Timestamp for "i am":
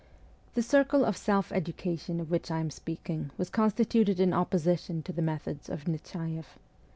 2.49-2.71